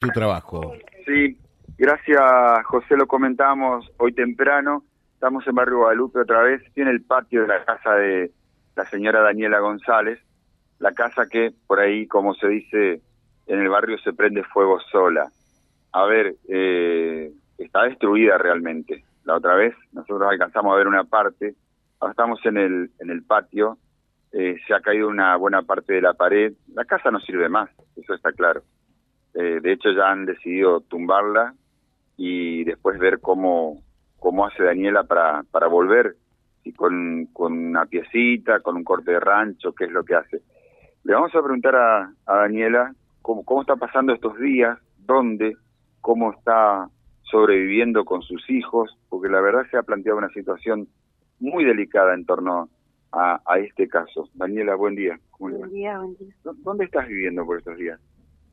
[0.00, 0.74] tu trabajo.
[1.04, 1.36] Sí,
[1.76, 2.20] gracias
[2.64, 4.82] José, lo comentamos hoy temprano.
[5.12, 8.32] Estamos en Barrio Guadalupe otra vez, tiene el patio de la casa de
[8.74, 10.18] la señora Daniela González,
[10.78, 13.02] la casa que por ahí, como se dice
[13.46, 15.30] en el barrio, se prende fuego sola.
[15.92, 19.04] A ver, eh, está destruida realmente.
[19.24, 21.54] La otra vez nosotros alcanzamos a ver una parte,
[21.98, 23.76] ahora estamos en el, en el patio,
[24.32, 27.68] eh, se ha caído una buena parte de la pared, la casa no sirve más,
[27.96, 28.62] eso está claro.
[29.34, 31.54] Eh, de hecho ya han decidido tumbarla
[32.16, 33.82] y después ver cómo,
[34.18, 36.16] cómo hace Daniela para, para volver,
[36.64, 40.40] y con, con una piecita, con un corte de rancho, qué es lo que hace.
[41.04, 45.56] Le vamos a preguntar a, a Daniela cómo, cómo está pasando estos días, dónde,
[46.00, 46.88] cómo está
[47.22, 50.88] sobreviviendo con sus hijos, porque la verdad se ha planteado una situación
[51.38, 52.68] muy delicada en torno
[53.12, 54.28] a, a este caso.
[54.34, 55.18] Daniela, buen día.
[55.38, 56.34] buen día, buen día.
[56.42, 57.98] ¿Dónde estás viviendo por estos días?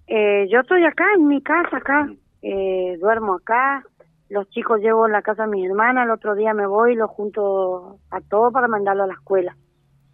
[0.08, 2.10] Eh, yo estoy acá, en mi casa, acá.
[2.42, 3.84] Eh, duermo acá.
[4.30, 6.04] Los chicos llevo en la casa a mi hermana.
[6.04, 9.56] El otro día me voy y los junto a todos para mandarlo a la escuela.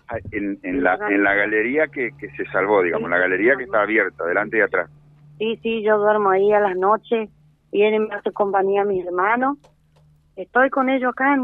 [0.10, 3.64] Ah, en, en, la, en la galería que, que se salvó, digamos, la galería que
[3.64, 4.90] está abierta, delante y atrás.
[5.38, 7.30] Sí, sí, yo duermo ahí a las noches
[7.74, 9.58] vienen me hace compañía mis hermanos.
[10.36, 11.36] Estoy con ellos acá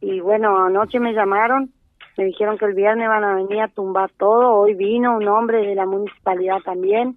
[0.00, 1.72] y bueno, anoche me llamaron,
[2.16, 4.54] me dijeron que el viernes van a venir a tumbar todo.
[4.54, 7.16] Hoy vino un hombre de la municipalidad también.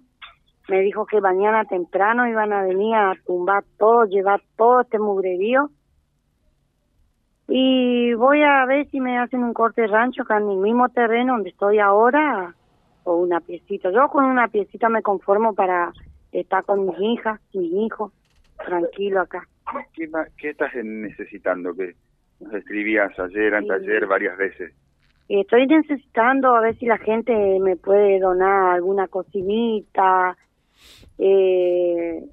[0.68, 5.70] Me dijo que mañana temprano iban a venir a tumbar todo, llevar todo este mugrerío.
[7.48, 10.88] Y voy a ver si me hacen un corte de rancho acá en el mismo
[10.90, 12.54] terreno donde estoy ahora
[13.04, 13.90] o una piecita.
[13.90, 15.92] Yo con una piecita me conformo para
[16.32, 18.12] está con mis hijas, mis hijos,
[18.66, 19.48] tranquilo acá.
[19.94, 21.74] ¿Qué, qué estás necesitando?
[21.74, 21.94] Que
[22.40, 24.74] nos escribías ayer, anteayer, varias veces.
[25.28, 30.36] Estoy necesitando a ver si la gente me puede donar alguna cocinita,
[31.18, 32.24] eh,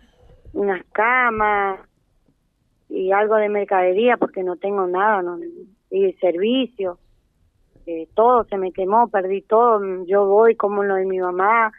[0.53, 1.79] unas camas
[2.87, 5.37] y algo de mercadería porque no tengo nada, no,
[5.91, 6.97] y servicio.
[7.85, 10.05] Eh, todo se me quemó, perdí todo.
[10.05, 11.71] Yo voy como lo de mi mamá,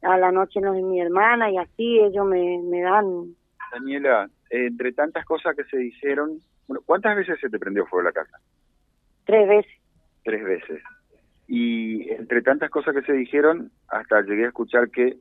[0.00, 3.34] a la noche no es mi hermana y así ellos me, me dan.
[3.72, 6.38] Daniela, entre tantas cosas que se dijeron,
[6.86, 8.38] ¿cuántas veces se te prendió fuego la casa?
[9.24, 9.81] Tres veces.
[10.24, 10.82] Tres veces.
[11.48, 15.18] Y entre tantas cosas que se dijeron, hasta llegué a escuchar que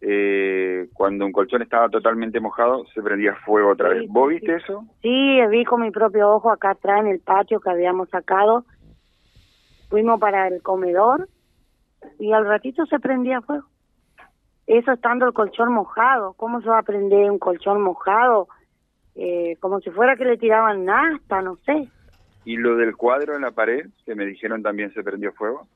[0.00, 4.06] eh, cuando un colchón estaba totalmente mojado, se prendía fuego otra vez.
[4.08, 4.84] ¿Vos viste eso?
[5.00, 8.66] Sí, vi con mi propio ojo acá atrás en el patio que habíamos sacado.
[9.88, 11.28] Fuimos para el comedor
[12.18, 13.66] y al ratito se prendía fuego.
[14.66, 16.34] Eso estando el colchón mojado.
[16.34, 18.48] ¿Cómo se va a prender un colchón mojado?
[19.14, 21.88] Eh, como si fuera que le tiraban nasta, no sé.
[22.44, 25.66] ¿Y lo del cuadro en la pared, que me dijeron también se prendió fuego?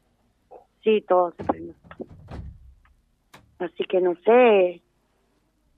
[0.82, 1.74] Sí, todo se prendió.
[3.58, 4.80] Así que no sé.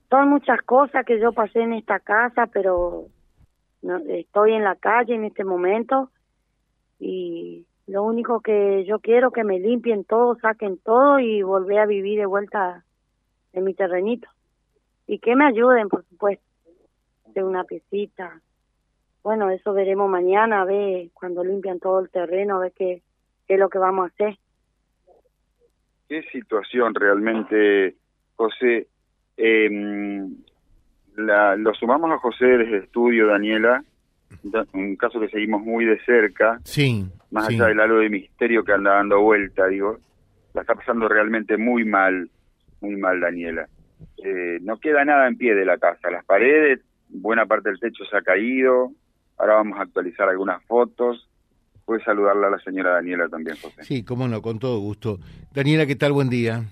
[0.09, 3.05] Son muchas cosas que yo pasé en esta casa, pero
[3.81, 6.09] no, estoy en la calle en este momento
[6.99, 11.85] y lo único que yo quiero que me limpien todo, saquen todo y volver a
[11.85, 12.85] vivir de vuelta
[13.53, 14.29] en mi terrenito.
[15.07, 16.45] Y que me ayuden, por supuesto,
[17.33, 18.39] de una piecita.
[19.23, 23.01] Bueno, eso veremos mañana, a ver cuando limpian todo el terreno, a ver qué,
[23.47, 24.37] qué es lo que vamos a hacer.
[26.09, 27.95] ¿Qué situación realmente,
[28.35, 28.87] José?
[29.37, 30.27] Eh,
[31.15, 33.83] la, lo sumamos a José desde el estudio, Daniela,
[34.73, 38.71] un caso que seguimos muy de cerca, sí, más allá del halo de misterio que
[38.71, 39.97] anda dando vuelta, digo,
[40.53, 42.29] la está pasando realmente muy mal
[42.81, 43.67] muy mal, Daniela.
[44.23, 46.11] Eh, no queda nada en pie de la casa.
[46.11, 48.91] Las paredes, buena parte del techo se ha caído.
[49.41, 51.27] Ahora vamos a actualizar algunas fotos.
[51.83, 53.83] Puedes saludarla a la señora Daniela también, José.
[53.83, 55.17] Sí, cómo no, con todo gusto.
[55.51, 56.11] Daniela, ¿qué tal?
[56.11, 56.65] Buen día.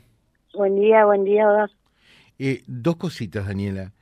[0.53, 1.67] Buen día, buen día,
[2.37, 3.93] eh, dos cositas, Daniela.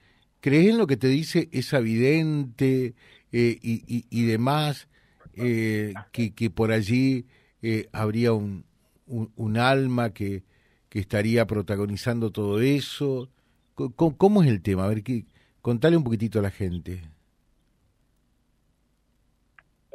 [0.41, 2.94] ¿Crees en lo que te dice esa vidente
[3.31, 4.89] eh, y, y, demás,
[5.35, 7.25] eh, que, que por allí
[7.61, 8.66] eh, habría un,
[9.07, 10.44] un alma que,
[10.89, 13.29] que estaría protagonizando todo eso.
[13.75, 14.83] ¿Cómo, es el tema?
[14.83, 15.25] A ver, que,
[15.62, 17.01] contale un poquitito a la gente.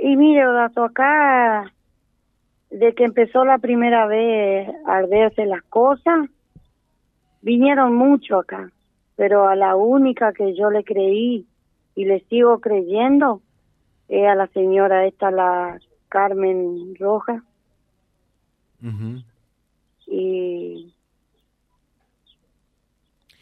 [0.05, 1.73] Y mire, Odato, acá,
[2.71, 6.29] de que empezó la primera vez a arderse las cosas,
[7.41, 8.73] vinieron mucho acá,
[9.15, 11.47] pero a la única que yo le creí
[11.95, 13.43] y le sigo creyendo
[14.09, 15.79] es a la señora esta, la
[16.09, 17.45] Carmen Roja.
[20.09, 20.93] Y,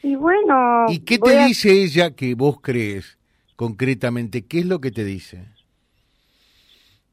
[0.03, 0.85] y bueno...
[0.91, 3.19] ¿Y qué te dice ella que vos crees
[3.57, 4.45] concretamente?
[4.45, 5.47] ¿Qué es lo que te dice?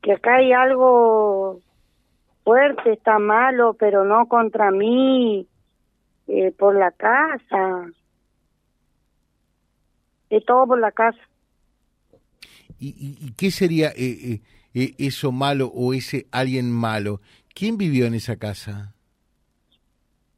[0.01, 1.59] Que acá hay algo
[2.43, 5.47] fuerte, está malo, pero no contra mí,
[6.27, 7.87] eh, por la casa,
[10.29, 11.19] de todo por la casa.
[12.79, 14.41] ¿Y, y, qué sería eh,
[14.73, 17.21] eh, eso malo o ese alguien malo?
[17.53, 18.93] ¿Quién vivió en esa casa?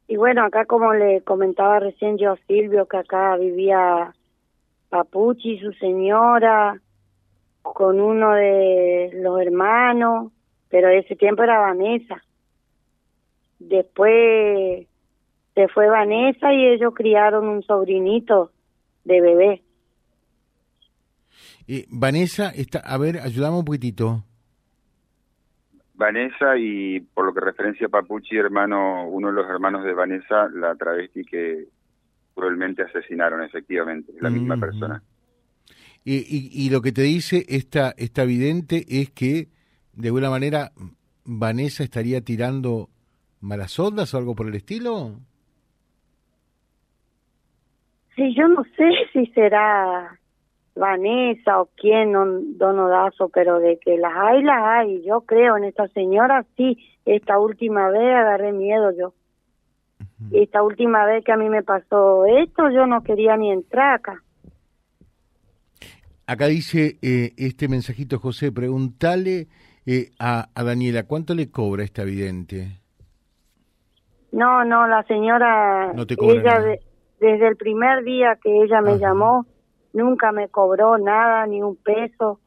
[0.08, 4.12] Y bueno, acá como le comentaba recién yo a Silvio, que acá vivía
[4.88, 6.80] Papuchi, su señora,
[7.62, 10.32] con uno de los hermanos,
[10.68, 12.22] pero ese tiempo era Vanessa.
[13.58, 14.86] Después
[15.54, 18.52] se fue Vanessa y ellos criaron un sobrinito
[19.04, 19.62] de bebé.
[21.68, 24.24] Eh, Vanessa, está, a ver, ayudame un poquitito.
[25.94, 30.48] Vanessa y por lo que referencia a Papuchi, hermano, uno de los hermanos de Vanessa,
[30.48, 31.66] la travesti que
[32.34, 35.02] cruelmente asesinaron, efectivamente, la misma persona.
[36.04, 39.48] Y, y, lo que te dice esta, esta vidente es que,
[39.92, 40.72] de alguna manera,
[41.24, 42.88] Vanessa estaría tirando
[43.40, 45.16] malas ondas o algo por el estilo.
[48.16, 50.18] Sí, yo no sé si será
[50.74, 55.02] Vanessa o quién, Don Odazo, pero de que las hay, las hay.
[55.02, 56.78] Yo creo en esta señora, sí.
[57.04, 59.14] Esta última vez agarré miedo yo.
[60.32, 64.22] Esta última vez que a mí me pasó esto, yo no quería ni entrar acá.
[66.30, 69.48] Acá dice eh, este mensajito, José, pregúntale
[69.84, 72.78] eh, a, a, Daniela, ¿cuánto le cobra esta vidente?
[74.30, 76.78] No, no, la señora, ella
[77.18, 79.44] desde el primer día que ella me llamó,
[79.92, 82.38] nunca me cobró nada, ni un peso.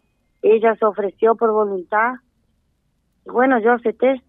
[0.41, 2.13] Ella se ofreció por voluntad.
[3.25, 4.23] Bueno, yo acepté.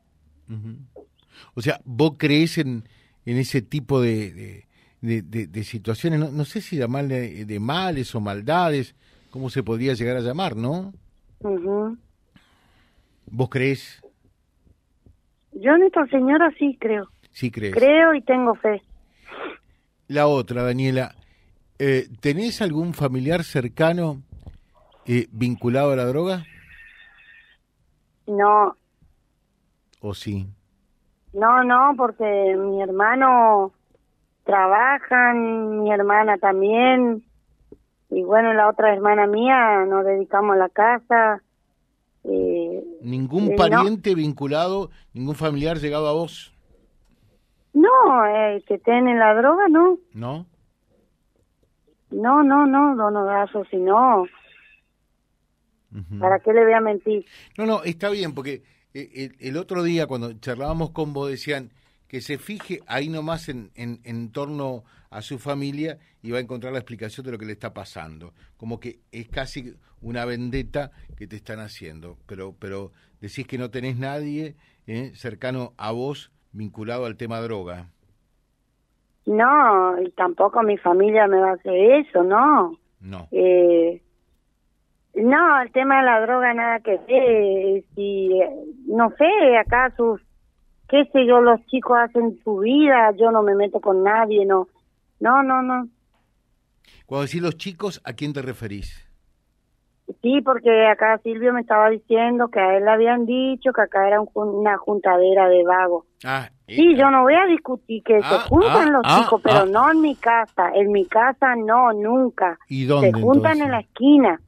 [1.55, 2.89] O sea, ¿vos crees en,
[3.25, 4.65] en ese tipo de,
[5.01, 6.19] de, de, situaciones?
[6.19, 8.97] No, no, sé si llamarle de males o maldades,
[9.35, 10.93] ¿cómo se podría llegar a llamar, no?
[13.27, 14.01] ¿Vos crees?
[15.51, 17.09] Yo en esta señora sí creo.
[17.33, 17.75] Sí crees.
[17.75, 18.81] Creo y tengo fe.
[20.07, 21.17] La otra, Daniela,
[21.81, 24.23] eh, ¿tenés algún familiar cercano
[25.05, 26.45] eh, vinculado a la droga?
[28.29, 28.77] No.
[29.99, 30.47] ¿O sí?
[31.33, 33.73] No, no, porque mi hermano
[34.45, 37.25] trabaja, mi hermana también,
[38.15, 41.43] y bueno, la otra hermana mía nos dedicamos a la casa.
[42.23, 46.55] Eh, ¿Ningún pariente vinculado, ningún familiar llegado a vos?
[47.73, 49.99] No, eh, que tiene la droga, no.
[50.13, 50.47] ¿No?
[52.11, 54.27] No, no, no, don Odazo, si no.
[56.21, 57.27] ¿Para qué le voy a mentir?
[57.59, 58.63] No, no, está bien, porque
[58.95, 61.73] eh, el, otro día cuando charlábamos con vos decían
[62.15, 66.43] que se fije ahí nomás en, en, en, torno a su familia y va a
[66.43, 68.35] encontrar la explicación de lo que le está pasando.
[68.57, 73.73] Como que es casi una vendetta que te están haciendo, pero, pero decís que no
[73.73, 74.55] tenés nadie
[74.87, 77.89] eh, cercano a vos vinculado al tema droga.
[79.27, 82.79] No, y tampoco mi familia me va a hacer eso, no.
[83.01, 83.27] No.
[83.33, 84.01] Eh,
[85.17, 87.83] no, el tema de la droga nada que ver.
[87.97, 88.41] Si,
[88.87, 90.24] no sé, acá sus,
[90.95, 94.69] qué sé yo, los chicos hacen su vida, yo no me meto con nadie, no.
[95.19, 95.89] No, no, no.
[97.05, 99.05] Cuando decís los chicos, ¿a quién te referís?
[100.23, 104.07] Sí, porque acá Silvio me estaba diciendo que a él le habían dicho que acá
[104.07, 106.05] era una juntadera de vagos.
[106.23, 109.41] Ah, sí, yo no voy a discutir que se ah, juntan ah, los ah, chicos,
[109.43, 110.71] pero no en mi casa.
[110.75, 112.57] En mi casa no, nunca.
[112.69, 113.11] ¿Y dónde?
[113.11, 114.41] Se juntan en la esquina.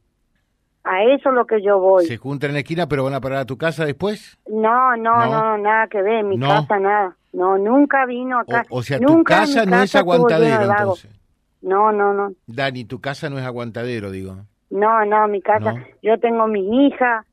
[0.89, 2.07] A eso es lo que yo voy.
[2.07, 4.39] ¿Se juntan en la esquina, pero van a parar a tu casa después?
[4.47, 6.23] No, no, no, nada que ver.
[6.23, 7.17] Mi casa nada.
[7.33, 8.65] No, nunca vino acá.
[8.71, 11.11] O, sea, tu casa no es aguantadero, entonces.
[11.61, 12.33] No, no, no.
[12.47, 14.37] Dani, tu casa no es aguantadero, digo.
[14.71, 17.25] No, no, mi casa, yo tengo mi hija,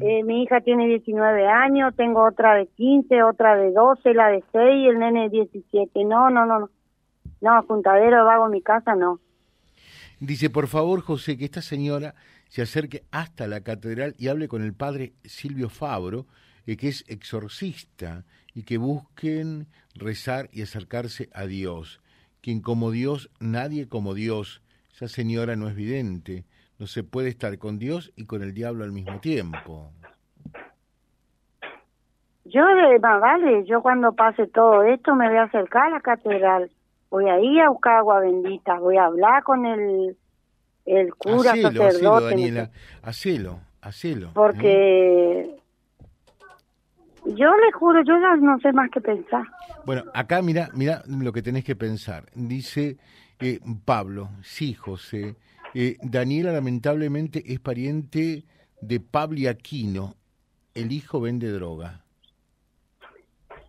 [0.00, 4.44] eh, mi hija tiene 19 años, tengo otra de 15, otra de 12, la de
[4.52, 6.04] 6 y el nene de 17.
[6.04, 6.70] No, no, no, no.
[7.40, 9.18] No, juntadero vago en mi casa, no.
[10.20, 12.14] Dice, por favor, José, que esta señora
[12.48, 16.26] se acerque hasta la catedral y hable con el padre Silvio Fabro,
[16.66, 18.24] eh, que es exorcista,
[18.54, 22.00] y que busquen rezar y acercarse a Dios.
[22.40, 24.62] Quien como Dios, nadie como Dios.
[24.92, 26.44] Esa señora no es vidente
[26.78, 29.90] no se puede estar con Dios y con el diablo al mismo tiempo.
[32.44, 36.70] Yo, de vale, yo cuando pase todo esto me voy a acercar a la catedral,
[37.10, 40.16] voy a ir a buscar agua bendita, voy a hablar con el,
[40.88, 41.86] el cura, hacelo, sacerdote.
[41.86, 42.70] Hacelo, Daniela,
[43.02, 44.30] hacelo, hacelo.
[44.34, 45.56] Porque ¿eh?
[47.24, 49.44] yo le juro, yo ya no sé más que pensar.
[49.84, 52.24] Bueno, acá mira, mira lo que tenés que pensar.
[52.34, 52.96] Dice
[53.40, 55.36] eh, Pablo, sí, José,
[55.74, 58.44] eh, Daniela lamentablemente es pariente
[58.80, 60.14] de Pablo Aquino,
[60.74, 62.00] el hijo vende droga.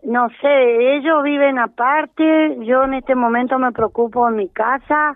[0.03, 5.15] No sé, ellos viven aparte, yo en este momento me preocupo en mi casa,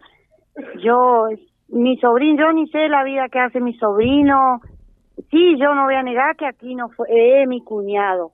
[0.83, 1.29] yo,
[1.73, 4.61] mi sobrino, yo ni sé la vida que hace mi sobrino,
[5.31, 8.31] sí, yo no voy a negar que aquí no fue, eh, mi cuñado,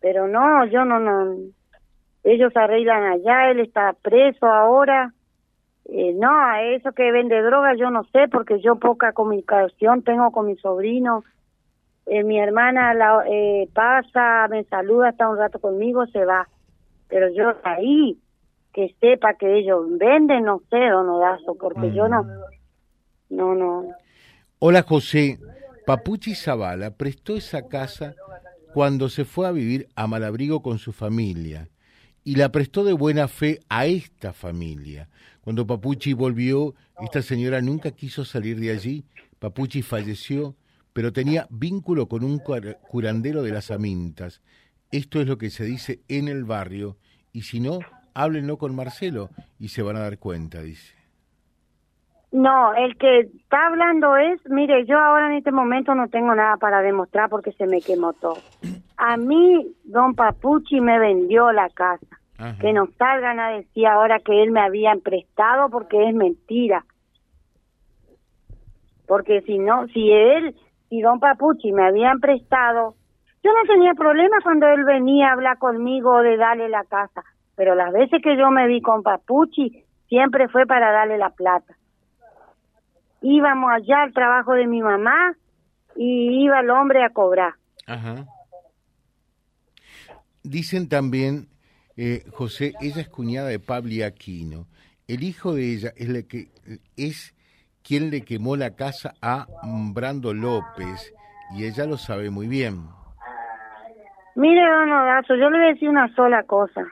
[0.00, 1.36] pero no, yo no, no,
[2.24, 5.12] ellos arreglan allá, él está preso ahora,
[5.84, 10.32] eh, no, a eso que vende droga yo no sé, porque yo poca comunicación tengo
[10.32, 11.22] con mi sobrino,
[12.06, 16.48] eh, mi hermana la, eh, pasa, me saluda, está un rato conmigo, se va.
[17.08, 18.18] Pero yo ahí,
[18.72, 22.24] que sepa que ellos venden, no sé, donodazo, porque yo no,
[23.28, 23.88] no, no.
[24.58, 25.38] Hola José,
[25.86, 28.14] Papuchi Zavala prestó esa casa
[28.72, 31.68] cuando se fue a vivir a Malabrigo con su familia
[32.24, 35.08] y la prestó de buena fe a esta familia.
[35.42, 39.04] Cuando Papuchi volvió, esta señora nunca quiso salir de allí.
[39.38, 40.56] Papuchi falleció
[40.96, 42.38] pero tenía vínculo con un
[42.88, 44.40] curandero de las amintas.
[44.90, 46.96] Esto es lo que se dice en el barrio,
[47.34, 47.80] y si no,
[48.14, 49.28] háblenlo con Marcelo
[49.58, 50.95] y se van a dar cuenta, dice.
[52.32, 56.56] No, el que está hablando es, mire, yo ahora en este momento no tengo nada
[56.56, 58.38] para demostrar porque se me quemó todo.
[58.96, 62.06] A mí, don Papuchi me vendió la casa.
[62.60, 66.84] Que no salgan a decir ahora que él me había prestado porque es mentira.
[69.06, 70.54] Porque si no, si él
[70.90, 72.94] y don Papuchi me habían prestado,
[73.42, 77.22] yo no tenía problema cuando él venía a hablar conmigo de darle la casa,
[77.54, 81.74] pero las veces que yo me vi con Papuchi siempre fue para darle la plata.
[83.28, 85.34] Íbamos allá al trabajo de mi mamá
[85.96, 87.54] y iba el hombre a cobrar.
[87.84, 88.24] Ajá.
[90.44, 91.48] Dicen también,
[91.96, 94.66] eh, José, ella es cuñada de Pablo Aquino.
[95.08, 96.50] El hijo de ella es la que
[96.96, 97.34] es
[97.82, 99.48] quién le quemó la casa a
[99.92, 101.12] Brando López
[101.56, 102.86] y ella lo sabe muy bien.
[104.36, 106.86] Mire, don Odazo, yo le voy a decir una sola cosa.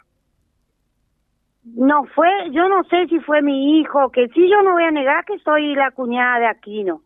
[1.65, 4.91] No fue, yo no sé si fue mi hijo, que sí yo no voy a
[4.91, 7.01] negar que soy la cuñada de Aquino.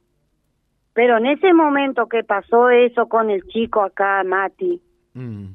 [0.95, 4.81] Pero en ese momento que pasó eso con el chico acá, Mati,
[5.15, 5.47] mm.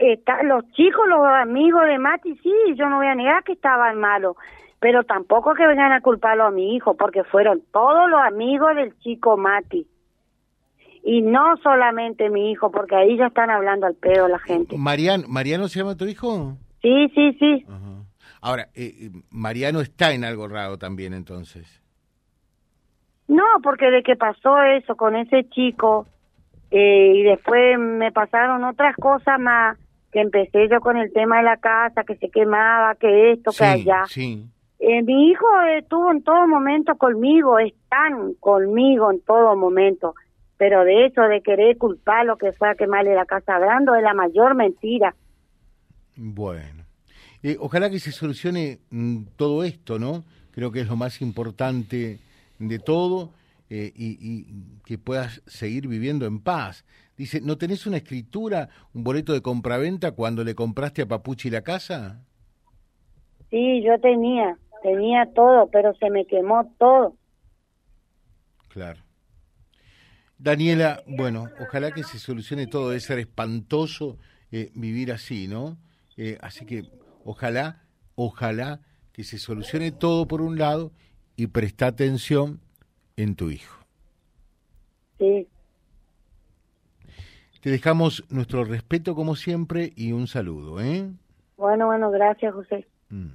[0.00, 3.98] está, los chicos, los amigos de Mati, sí, yo no voy a negar que estaban
[3.98, 4.36] malos
[4.80, 8.96] pero tampoco que vengan a culparlo a mi hijo, porque fueron todos los amigos del
[9.00, 9.86] chico Mati.
[11.02, 14.76] Y no solamente mi hijo, porque ahí ya están hablando al pedo la gente.
[14.76, 16.56] Mariano, ¿Mariano se llama tu hijo?
[16.82, 17.66] Sí, sí, sí.
[18.40, 21.82] Ahora, eh, eh, Mariano está en algo raro también entonces.
[23.26, 26.06] No, porque de que pasó eso con ese chico
[26.70, 29.78] eh, y después me pasaron otras cosas más,
[30.12, 33.64] que empecé yo con el tema de la casa, que se quemaba, que esto, que
[33.64, 34.04] allá.
[34.06, 34.46] Sí.
[34.78, 40.14] Eh, mi hijo estuvo en todo momento conmigo, están conmigo en todo momento,
[40.56, 44.02] pero de eso de querer culpar lo que fue a quemarle la casa Brando es
[44.02, 45.14] la mayor mentira.
[46.16, 46.77] Bueno,
[47.42, 50.24] eh, ojalá que se solucione mm, todo esto, ¿no?
[50.50, 52.18] Creo que es lo más importante
[52.58, 53.30] de todo
[53.70, 54.46] eh, y, y,
[54.84, 56.84] que puedas seguir viviendo en paz.
[57.16, 61.62] Dice, ¿no tenés una escritura, un boleto de compraventa cuando le compraste a Papuchi la
[61.62, 62.24] casa?
[63.50, 67.16] Sí, yo tenía tenía todo, pero se me quemó todo.
[68.68, 69.00] Claro.
[70.38, 74.18] Daniela, bueno, ojalá que se solucione todo, debe ser espantoso
[74.52, 75.78] eh, vivir así, ¿no?
[76.16, 76.84] Eh, así que
[77.24, 77.82] ojalá,
[78.14, 78.80] ojalá
[79.12, 80.92] que se solucione todo por un lado
[81.36, 82.60] y presta atención
[83.16, 83.78] en tu hijo.
[85.18, 85.48] Sí.
[87.60, 91.10] Te dejamos nuestro respeto como siempre y un saludo, ¿eh?
[91.56, 92.86] Bueno, bueno, gracias, José.
[93.10, 93.28] Mm.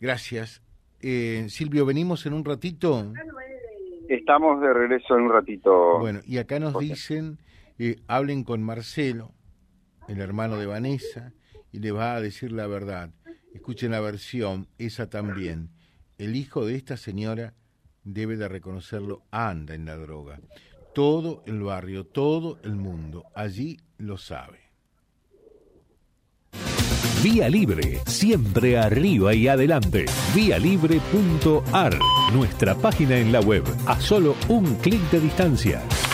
[0.00, 0.62] Gracias.
[1.00, 3.12] Eh, Silvio, venimos en un ratito.
[4.08, 5.98] Estamos de regreso en un ratito.
[5.98, 7.38] Bueno, y acá nos dicen,
[7.78, 9.32] eh, hablen con Marcelo,
[10.08, 11.32] el hermano de Vanessa,
[11.74, 13.10] y le va a decir la verdad.
[13.52, 15.70] Escuchen la versión, esa también.
[16.18, 17.52] El hijo de esta señora
[18.04, 20.38] debe de reconocerlo, anda en la droga.
[20.94, 24.60] Todo el barrio, todo el mundo, allí lo sabe.
[27.24, 30.04] Vía Libre, siempre arriba y adelante.
[30.32, 31.98] Vialibre.ar,
[32.32, 35.82] nuestra página en la web, a solo un clic de distancia.